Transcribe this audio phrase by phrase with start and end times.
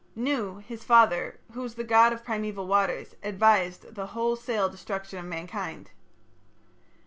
[0.15, 5.25] Nu, his father, who was the god of primeval waters, advised the wholesale destruction of
[5.25, 5.91] mankind.